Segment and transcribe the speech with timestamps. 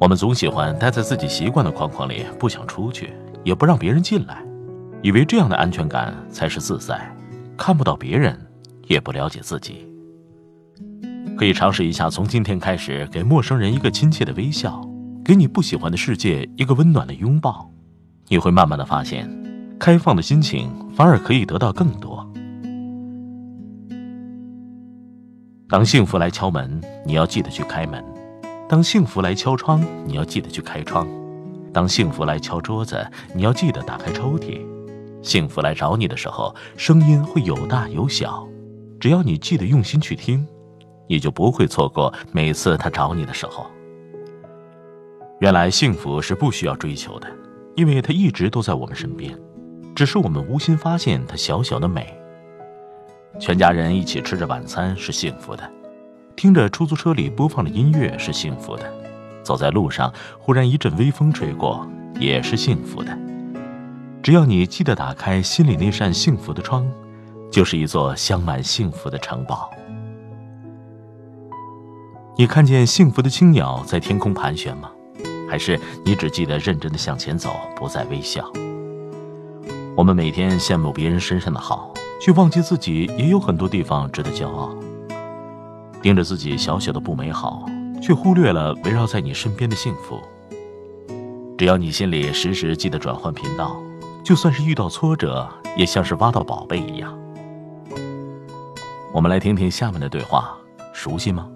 [0.00, 3.12] 我们总喜欢待在自己习惯的框框里，不想出去，
[3.44, 4.42] 也不让别人进来，
[5.02, 7.14] 以为这样的安全感才是自在，
[7.54, 8.34] 看不到别人，
[8.86, 9.86] 也不了解自己。
[11.36, 14.80] 可以尝试一下，从今天开始，给陌生人一个亲切的微笑，
[15.22, 17.70] 给你不喜欢的世界一个温暖的拥抱，
[18.28, 19.30] 你会慢慢的发现，
[19.78, 22.26] 开放的心情反而可以得到更多。
[25.68, 28.02] 当幸福来敲门，你要记得去开门；
[28.70, 31.04] 当幸福来敲窗，你要记得去开窗；
[31.72, 33.04] 当幸福来敲桌子，
[33.34, 34.64] 你要记得打开抽屉。
[35.22, 38.46] 幸福来找你的时候，声音会有大有小，
[39.00, 40.46] 只要你记得用心去听。
[41.08, 43.66] 你就不会错过每次他找你的时候。
[45.40, 47.26] 原来幸福是不需要追求的，
[47.74, 49.36] 因为他一直都在我们身边，
[49.96, 52.16] 只是我们无心发现他小小的美。
[53.40, 55.68] 全家人一起吃着晚餐是幸福的，
[56.40, 58.90] 听着出租车里播放的音乐是幸福的，
[59.42, 61.86] 走在路上忽然一阵微风吹过
[62.18, 63.14] 也是幸福的。
[64.22, 66.90] 只要你记得打开心里那扇幸福的窗，
[67.52, 69.68] 就是一座镶满幸福的城堡。
[72.38, 74.90] 你看见幸福的青鸟在天空盘旋吗？
[75.46, 78.50] 还是你只记得认真的向前走，不再微笑？
[79.94, 84.74] 我们每天羡慕别人身上的好，却忘记自己也有很多地方值得骄傲。
[86.02, 87.66] 盯着自己小小的不美好，
[88.00, 90.20] 却忽略了围绕在你身边的幸福。
[91.58, 93.76] 只要你心里时时记得转换频道，
[94.24, 97.16] 就算是遇到挫折，也像是挖到宝贝一样。
[99.12, 100.56] 我们来听听下面的对话，
[100.94, 101.46] 熟悉吗？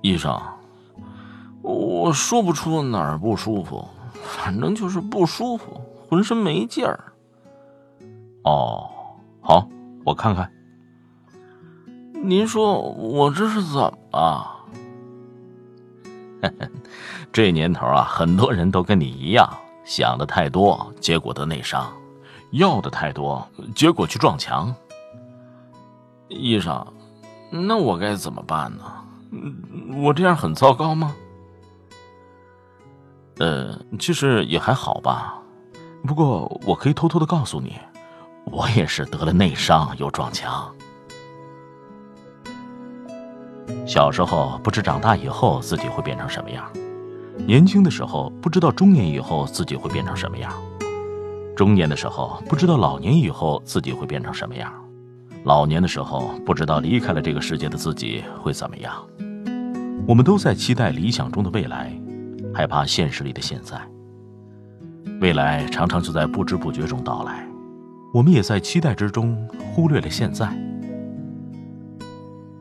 [0.00, 0.36] 医生，
[1.62, 7.12] 我说不出哪儿不舒服，反正就是不舒服，浑身没劲儿。
[8.42, 8.90] 哦，
[9.40, 9.68] 好，
[10.04, 10.50] 我看看。
[12.28, 14.54] 您说我这是怎么了？
[17.32, 19.50] 这年头啊，很多人都跟你一样，
[19.82, 21.86] 想的太多，结果得内伤；
[22.50, 24.74] 要的太多，结果去撞墙。
[26.28, 26.86] 医生，
[27.50, 28.84] 那我该怎么办呢？
[29.96, 31.16] 我这样很糟糕吗？
[33.38, 35.40] 呃，其实也还好吧。
[36.06, 37.78] 不过我可以偷偷的告诉你，
[38.44, 40.70] 我也是得了内伤又撞墙。
[43.86, 46.64] 小时候不知长大以后自己会变成什么样，
[47.46, 50.52] 年轻的时候不知道中年以后自己会变成什么样，
[51.56, 54.72] 中年的时候不知道老年以后自己会变成什么样。
[55.44, 58.92] 老年的时候，不知道离开了这个世界的自己会怎么样。
[60.06, 61.92] 我们都在期待理想中的未来，
[62.52, 63.80] 害怕现实里的现在。
[65.20, 67.46] 未来常常就在不知不觉中到来，
[68.12, 70.48] 我们也在期待之中忽略了现在。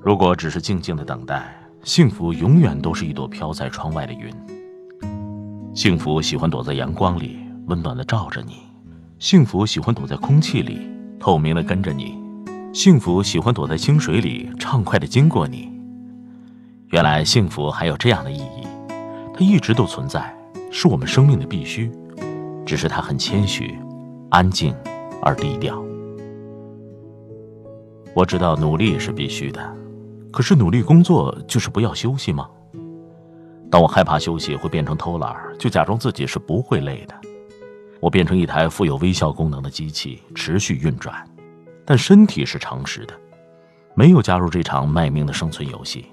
[0.08, 1.54] 如果只是静静的等待，
[1.84, 4.34] 幸福永远都是一朵飘在窗外的云。
[5.74, 8.54] 幸福喜欢躲在阳光里，温暖的照着你；
[9.20, 10.80] 幸福喜欢躲在空气里，
[11.20, 12.18] 透明的跟着你。
[12.72, 15.70] 幸福喜欢躲在清水里，畅快的经过你。
[16.92, 18.66] 原来幸福还有这样的意义，
[19.34, 20.34] 它一直都存在，
[20.72, 21.92] 是我们生命的必须。
[22.66, 23.78] 只是它很谦虚、
[24.30, 24.74] 安静
[25.22, 25.78] 而低调。
[28.14, 29.76] 我知道努力是必须的，
[30.38, 32.48] 可是努力工作就是不要休息吗？
[33.72, 37.16] 当我害怕休息会变成偷懒，就假装自己是不会累的。
[38.00, 41.28] 我变成一台富有微笑功能的机器，持续运转。
[41.84, 43.16] 但身体是诚实的，
[43.96, 46.06] 没有加入这场卖命的生存游戏，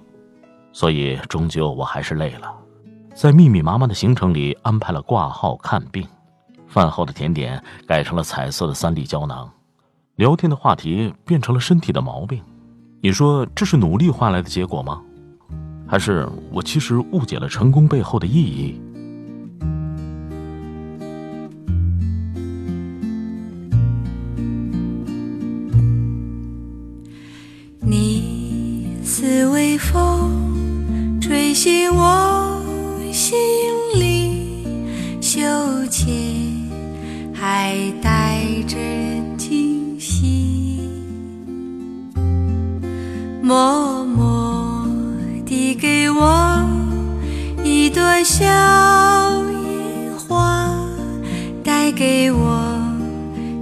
[0.73, 2.51] 所以终究我还是累了。
[3.15, 6.09] 在密密麻麻的行程里安排了挂号看病，
[6.67, 9.53] 饭后的甜点改成了彩色的三粒胶囊，
[10.17, 12.43] 聊天的话题变成了身体的毛病。
[13.05, 15.03] 你说这是努力换来的结果吗？
[15.87, 18.81] 还是我其实误解了成功背后的意义？
[27.79, 32.63] 你似微风吹醒我
[33.13, 33.37] 心
[34.01, 34.65] 里，
[35.21, 35.43] 羞
[35.91, 36.11] 怯
[37.35, 38.79] 还带着
[43.45, 44.89] 默默
[45.45, 46.67] 地给我
[47.63, 47.91] 一。
[47.91, 50.75] 朵小野花，
[51.63, 52.65] 带给我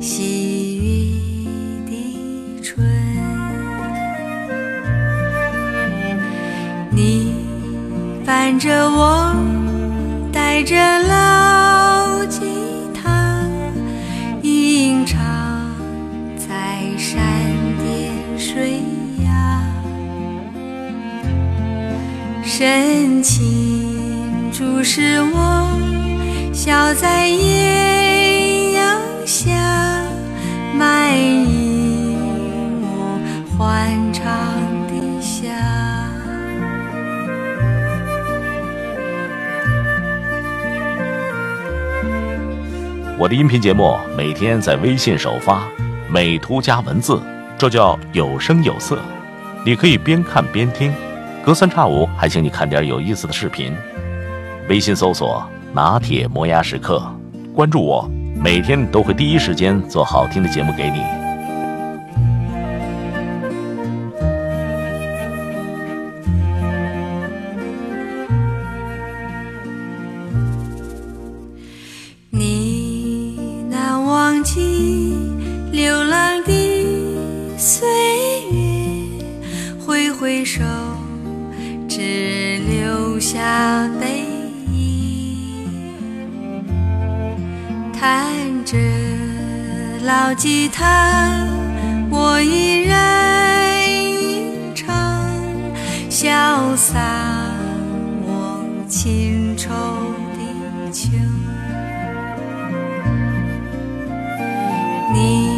[0.00, 2.86] 喜悦的春。
[6.92, 7.34] 你
[8.24, 9.34] 伴着我，
[10.32, 11.41] 带着老
[22.62, 25.68] 深情注视我，
[26.52, 29.50] 笑在艳阳下，
[30.72, 32.14] 满溢
[32.80, 33.18] 我
[33.58, 34.32] 欢畅
[34.86, 35.48] 的夏。
[43.18, 45.64] 我的音频节目每天在微信首发，
[46.08, 47.20] 美图加文字，
[47.58, 49.00] 这叫有声有色。
[49.66, 50.94] 你可以边看边听，
[51.44, 53.74] 隔三差五还请你看点有意思的视频。
[54.68, 55.44] 微信搜索
[55.74, 57.02] “拿铁磨牙时刻”，
[57.52, 61.21] 关注我，每天都会第一时间做好听的节目给你。
[90.12, 91.48] 老吉他，
[92.10, 94.94] 我依然吟唱，
[96.10, 97.00] 潇洒
[98.26, 99.70] 我情愁
[100.36, 101.08] 的秋。
[105.14, 105.51] 你